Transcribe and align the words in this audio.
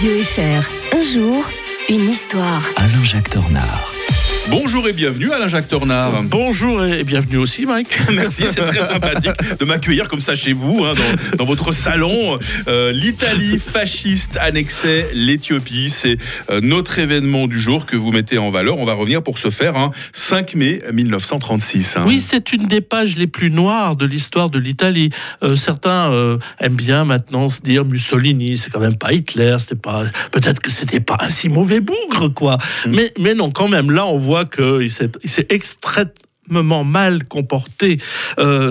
Radio 0.00 0.22
FR. 0.22 0.96
Un 0.96 1.02
jour, 1.02 1.44
une 1.90 2.08
histoire. 2.08 2.62
Alain-Jacques 2.76 3.28
Tornard. 3.28 3.99
Bonjour 4.48 4.88
et 4.88 4.92
bienvenue 4.92 5.30
Alain 5.32 5.48
Jacques 5.48 5.68
Tornard. 5.68 6.22
Bonjour 6.24 6.82
et 6.82 7.04
bienvenue 7.04 7.36
aussi 7.36 7.66
Mike. 7.66 7.96
Merci, 8.12 8.44
c'est 8.50 8.64
très 8.64 8.84
sympathique 8.84 9.32
de 9.58 9.64
m'accueillir 9.64 10.08
comme 10.08 10.20
ça 10.20 10.34
chez 10.34 10.52
vous, 10.52 10.84
hein, 10.84 10.94
dans, 10.94 11.36
dans, 11.36 11.44
votre 11.44 11.72
salon. 11.72 12.38
Euh, 12.66 12.90
L'Italie 12.90 13.58
fasciste 13.58 14.36
annexait 14.40 15.08
l'Éthiopie, 15.12 15.90
c'est 15.90 16.16
euh, 16.50 16.60
notre 16.62 16.98
événement 16.98 17.46
du 17.46 17.60
jour 17.60 17.86
que 17.86 17.96
vous 17.96 18.12
mettez 18.12 18.38
en 18.38 18.50
valeur. 18.50 18.78
On 18.78 18.84
va 18.84 18.94
revenir 18.94 19.22
pour 19.22 19.38
ce 19.38 19.50
faire, 19.50 19.76
hein, 19.76 19.90
5 20.12 20.54
mai 20.54 20.82
1936. 20.92 21.96
Hein. 21.96 22.04
Oui, 22.06 22.24
c'est 22.26 22.52
une 22.52 22.66
des 22.66 22.80
pages 22.80 23.16
les 23.16 23.26
plus 23.26 23.50
noires 23.50 23.94
de 23.94 24.06
l'histoire 24.06 24.50
de 24.50 24.58
l'Italie. 24.58 25.10
Euh, 25.42 25.54
certains 25.54 26.10
aiment 26.58 26.74
bien 26.74 27.04
maintenant 27.04 27.48
se 27.48 27.60
dire 27.60 27.84
Mussolini, 27.84 28.56
c'est 28.56 28.70
quand 28.70 28.80
même 28.80 28.96
pas 28.96 29.12
Hitler, 29.12 29.56
c'était 29.58 29.74
pas, 29.74 30.04
peut-être 30.32 30.60
que 30.60 30.70
c'était 30.70 31.00
pas 31.00 31.16
un 31.20 31.28
si 31.28 31.48
mauvais 31.48 31.80
bougre, 31.80 32.32
quoi. 32.34 32.56
Mm. 32.86 32.90
Mais, 32.90 33.12
mais 33.18 33.34
non, 33.34 33.50
quand 33.50 33.68
même, 33.68 33.90
là, 33.90 34.06
on 34.06 34.18
voit 34.18 34.29
qu'il 34.44 34.90
s'est 34.90 35.46
extrêmement 35.48 36.84
mal 36.84 37.24
comporté. 37.24 37.98
Euh, 38.38 38.70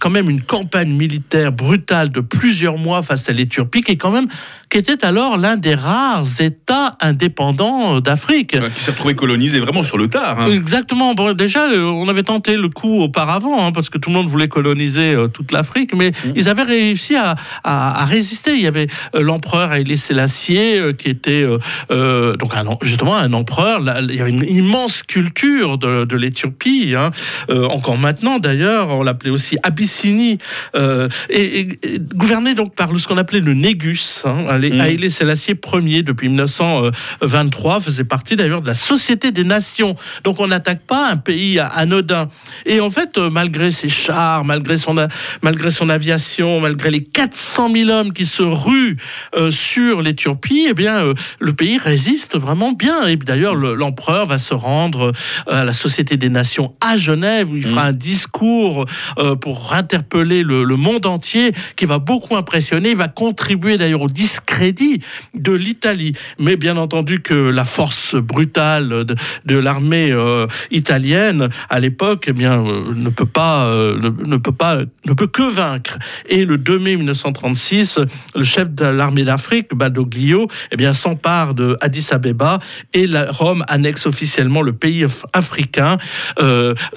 quand 0.00 0.10
même 0.10 0.28
une 0.28 0.42
campagne 0.42 0.92
militaire 0.92 1.52
brutale 1.52 2.10
de 2.10 2.20
plusieurs 2.20 2.78
mois 2.78 3.02
face 3.02 3.28
à 3.28 3.32
l'Éthiopie, 3.32 3.82
qui 3.82 3.92
est 3.92 3.96
quand 3.96 4.10
même 4.10 4.28
qui 4.70 4.76
était 4.76 5.02
alors 5.04 5.38
l'un 5.38 5.56
des 5.56 5.74
rares 5.74 6.24
États 6.40 6.96
indépendants 7.00 8.00
d'Afrique. 8.00 8.50
qui 8.50 8.80
s'est 8.80 8.90
retrouvé 8.90 9.14
colonisé 9.14 9.60
vraiment 9.60 9.82
sur 9.82 9.96
le 9.96 10.08
tard. 10.08 10.40
Hein. 10.40 10.50
Exactement. 10.52 11.14
Bon, 11.14 11.32
déjà, 11.32 11.70
euh, 11.70 11.84
on 11.84 12.06
avait 12.08 12.22
tenté 12.22 12.56
le 12.56 12.68
coup 12.68 13.00
auparavant, 13.00 13.66
hein, 13.66 13.72
parce 13.72 13.88
que 13.88 13.96
tout 13.96 14.10
le 14.10 14.16
monde 14.16 14.26
voulait 14.26 14.48
coloniser 14.48 15.14
euh, 15.14 15.26
toute 15.28 15.52
l'Afrique, 15.52 15.94
mais 15.94 16.10
mmh. 16.10 16.32
ils 16.36 16.48
avaient 16.48 16.64
réussi 16.64 17.16
à, 17.16 17.34
à, 17.64 18.02
à, 18.02 18.04
résister. 18.04 18.52
Il 18.52 18.60
y 18.60 18.66
avait 18.66 18.88
euh, 19.14 19.22
l'empereur 19.22 19.70
Haïlé 19.70 19.96
Sélassié, 19.96 20.78
euh, 20.78 20.92
qui 20.92 21.08
était 21.08 21.46
euh, 21.90 22.36
donc 22.36 22.54
un, 22.54 22.64
justement 22.82 23.16
un 23.16 23.32
empereur. 23.32 23.80
Là, 23.80 24.00
il 24.02 24.14
y 24.14 24.20
avait 24.20 24.30
une 24.30 24.44
immense 24.44 25.02
culture 25.02 25.78
de, 25.78 26.04
de 26.04 26.16
l'Éthiopie. 26.16 26.94
Hein. 26.96 27.10
encore 27.48 27.96
maintenant, 27.96 28.38
d'ailleurs, 28.38 28.88
on 28.88 29.02
l'appelait 29.02 29.30
aussi 29.30 29.56
Abyssinie, 29.78 30.38
et, 30.74 31.08
et, 31.30 31.68
et, 31.82 31.98
gouverné 31.98 32.54
donc 32.54 32.74
par 32.74 32.88
ce 32.98 33.06
qu'on 33.06 33.16
appelait 33.16 33.40
le 33.40 33.54
Négus. 33.54 34.22
Hein, 34.24 34.44
Mmh. 34.66 34.80
Haïlé 34.80 35.10
Sélassié 35.10 35.54
Ier 35.72 36.02
depuis 36.02 36.28
1923 36.28 37.80
faisait 37.80 38.04
partie 38.04 38.36
d'ailleurs 38.36 38.62
de 38.62 38.66
la 38.66 38.74
Société 38.74 39.30
des 39.30 39.44
Nations. 39.44 39.94
Donc 40.24 40.40
on 40.40 40.48
n'attaque 40.48 40.82
pas 40.86 41.10
un 41.10 41.16
pays 41.16 41.58
anodin. 41.58 42.28
Et 42.66 42.80
en 42.80 42.90
fait, 42.90 43.18
malgré 43.18 43.70
ses 43.70 43.88
chars, 43.88 44.44
malgré 44.44 44.76
son, 44.76 44.96
malgré 45.42 45.70
son 45.70 45.88
aviation, 45.88 46.60
malgré 46.60 46.90
les 46.90 47.04
400 47.04 47.72
000 47.72 47.90
hommes 47.90 48.12
qui 48.12 48.26
se 48.26 48.42
ruent 48.42 48.96
euh, 49.36 49.50
sur 49.50 50.02
l'Éthiopie, 50.02 50.66
eh 50.70 50.74
bien, 50.74 51.06
euh, 51.06 51.14
le 51.38 51.52
pays 51.52 51.78
résiste 51.78 52.36
vraiment 52.36 52.72
bien. 52.72 53.06
Et 53.06 53.16
d'ailleurs, 53.16 53.54
l'empereur 53.54 54.26
va 54.26 54.38
se 54.38 54.54
rendre 54.54 55.12
euh, 55.48 55.60
à 55.60 55.64
la 55.64 55.72
Société 55.72 56.16
des 56.16 56.28
Nations 56.28 56.74
à 56.80 56.96
Genève 56.96 57.50
où 57.50 57.56
il 57.56 57.64
fera 57.64 57.84
mmh. 57.84 57.88
un 57.88 57.92
discours 57.92 58.86
euh, 59.18 59.36
pour 59.36 59.67
interpeller 59.74 60.42
le, 60.42 60.64
monde 60.76 61.06
entier 61.06 61.52
qui 61.76 61.84
va 61.84 61.98
beaucoup 61.98 62.36
impressionner. 62.36 62.94
Va 62.94 63.08
contribuer 63.08 63.76
d'ailleurs 63.76 64.02
au 64.02 64.08
discours 64.08 64.38
crédit 64.48 65.00
de 65.34 65.52
l'Italie. 65.52 66.14
Mais 66.38 66.56
bien 66.56 66.76
entendu 66.76 67.20
que 67.20 67.34
la 67.34 67.64
force 67.64 68.14
brutale 68.14 69.04
de, 69.44 69.58
l'armée 69.58 70.10
euh, 70.10 70.46
italienne 70.70 71.48
à 71.68 71.80
l'époque, 71.80 72.24
eh 72.28 72.32
bien, 72.32 72.64
euh, 72.64 72.94
ne 72.94 73.10
peut 73.10 73.26
pas, 73.26 73.66
euh, 73.66 74.00
ne, 74.24 74.36
peut 74.36 74.52
pas, 74.52 74.78
ne 75.06 75.12
peut 75.12 75.26
que 75.26 75.42
vaincre. 75.42 75.98
Et 76.28 76.44
le 76.44 76.56
2 76.56 76.78
mai 76.78 76.96
1936, 76.96 77.98
le 78.34 78.44
chef 78.44 78.70
de 78.70 78.86
l'armée 78.86 79.24
d'Afrique, 79.24 79.74
Badoglio, 79.74 80.48
eh 80.70 80.76
bien, 80.76 80.94
s'empare 80.94 81.54
de 81.54 81.76
Addis 81.80 82.08
Abeba 82.10 82.58
et 82.94 83.06
la, 83.06 83.30
Rome 83.30 83.64
annexe 83.68 84.06
officiellement 84.06 84.62
le 84.62 84.72
pays 84.72 85.04
africain. 85.32 85.98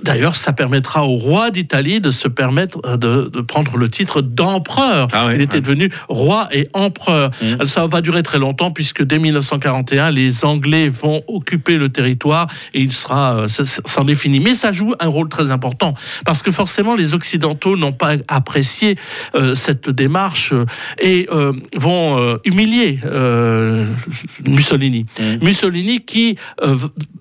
D'ailleurs, 0.04 0.36
ça 0.36 0.54
permettra 0.54 1.04
au 1.04 1.18
roi 1.18 1.52
d'Italie 1.52 2.00
de 2.00 2.12
se 2.12 2.28
permettre 2.28 2.61
de, 2.68 3.30
de 3.30 3.42
prendre 3.42 3.78
le 3.78 3.90
titre 3.90 4.22
d'empereur. 4.22 5.08
Ah 5.14 5.28
oui, 5.28 5.34
Il 5.36 5.42
était 5.42 5.62
devenu 5.62 5.90
roi 6.10 6.48
et 6.52 6.68
empereur. 6.74 7.32
Mmh. 7.42 7.66
Ça 7.66 7.82
va 7.82 7.90
pas 7.90 8.02
durer 8.02 8.24
très 8.24 8.40
longtemps 8.40 8.72
puisque 8.72 9.04
dès 9.04 9.20
1941, 9.20 10.12
les 10.12 10.46
Anglais 10.46 10.90
vont 10.90 11.22
occuper 11.28 11.78
le 11.78 11.90
territoire 11.90 12.48
et 12.74 12.82
il 12.82 12.92
sera, 12.92 13.48
s'en 13.48 14.08
est 14.08 14.16
fini. 14.16 14.40
Mais 14.40 14.54
ça 14.54 14.72
joue 14.72 14.94
un 15.00 15.08
rôle 15.08 15.30
très 15.30 15.52
important 15.52 15.94
parce 16.26 16.42
que 16.42 16.52
forcément 16.52 16.96
les 16.96 17.14
Occidentaux 17.14 17.78
n'ont 17.78 17.94
pas 17.94 18.14
apprécié 18.28 18.98
euh, 19.36 19.54
cette 19.56 19.90
démarche 19.90 20.54
et 21.00 21.28
euh, 21.32 21.54
vont 21.76 22.18
euh, 22.20 22.38
humilier 22.46 23.00
euh, 23.06 23.88
Mussolini. 24.46 25.06
Mmh. 25.20 25.46
Mussolini 25.46 26.00
qui, 26.00 26.38
euh, 26.64 26.76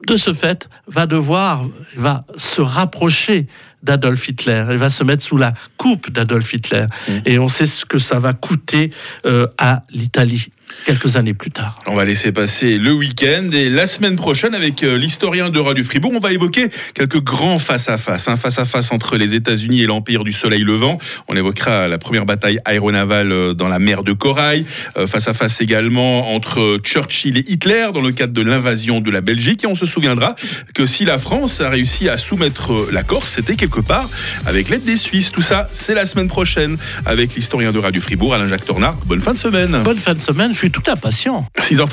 de 0.06 0.16
ce 0.16 0.32
fait, 0.32 0.68
va 0.86 1.06
devoir, 1.06 1.64
va 1.96 2.24
se 2.36 2.60
rapprocher 2.60 3.46
d'Adolf 3.82 4.28
Hitler. 4.28 4.64
Elle 4.68 4.76
va 4.76 4.91
se 4.91 5.04
mettre 5.04 5.22
sous 5.22 5.36
la 5.36 5.52
coupe 5.76 6.10
d'Adolf 6.10 6.52
Hitler. 6.52 6.86
Mmh. 7.08 7.12
Et 7.26 7.38
on 7.38 7.48
sait 7.48 7.66
ce 7.66 7.84
que 7.84 7.98
ça 7.98 8.18
va 8.18 8.32
coûter 8.32 8.91
euh, 9.26 9.46
à 9.58 9.84
l'Italie 9.91 10.50
quelques 10.84 11.16
années 11.16 11.34
plus 11.34 11.50
tard. 11.50 11.82
On 11.86 11.94
va 11.94 12.04
laisser 12.04 12.32
passer 12.32 12.78
le 12.78 12.92
week-end 12.92 13.48
et 13.53 13.69
la 13.69 13.86
semaine 13.86 14.16
prochaine 14.16 14.54
avec 14.54 14.82
euh, 14.82 14.97
l'historien 14.97 15.50
de 15.50 15.58
Radio 15.58 15.84
Fribourg, 15.84 16.12
on 16.14 16.20
va 16.20 16.32
évoquer 16.32 16.69
quelques 16.94 17.22
grands 17.22 17.58
face-à-face, 17.58 18.28
un 18.28 18.36
face-à-face 18.36 18.92
entre 18.92 19.16
les 19.16 19.34
États-Unis 19.34 19.82
et 19.82 19.86
l'Empire 19.86 20.25
du 20.25 20.32
Soleil 20.32 20.62
Levant. 20.62 20.98
On 21.28 21.36
évoquera 21.36 21.88
la 21.88 21.98
première 21.98 22.26
bataille 22.26 22.60
aéronavale 22.64 23.32
euh, 23.32 23.54
dans 23.54 23.69
la 23.69 23.78
mer 23.78 24.03
de 24.03 24.12
Corail, 24.12 24.64
face-à-face 25.06 25.60
également 25.60 26.34
entre 26.34 26.78
Churchill 26.82 27.38
et 27.38 27.44
Hitler 27.48 27.88
dans 27.92 28.00
le 28.00 28.12
cadre 28.12 28.32
de 28.32 28.42
l'invasion 28.42 29.00
de 29.00 29.10
la 29.10 29.20
Belgique. 29.20 29.64
Et 29.64 29.66
on 29.66 29.75
se 29.75 29.86
souviendra 29.86 30.34
que 30.75 30.86
si 30.86 31.04
la 31.04 31.19
France 31.19 31.60
a 31.60 31.69
réussi 31.69 32.09
à 32.09 32.16
soumettre 32.16 32.88
la 32.92 33.03
Corse, 33.03 33.32
c'était 33.32 33.56
quelque 33.56 33.80
part 33.80 34.09
avec 34.47 34.69
l'aide 34.69 34.82
des 34.82 34.97
Suisses. 34.97 35.32
Tout 35.32 35.42
ça, 35.42 35.69
c'est 35.72 35.94
la 35.94 36.06
semaine 36.06 36.28
prochaine 36.28 36.76
avec 37.06 37.34
l'historien 37.34 37.72
de 37.72 37.78
Radio 37.78 38.00
Fribourg, 38.00 38.34
Alain-Jacques 38.34 38.64
Tornard. 38.64 38.97
Bonne 39.06 39.20
fin 39.20 39.32
de 39.32 39.38
semaine. 39.38 39.82
Bonne 39.82 39.98
fin 39.98 40.14
de 40.14 40.20
semaine, 40.20 40.54
suis 40.60 40.71
tout 40.71 40.91
impatient. 40.91 41.47
6h30. 41.59 41.88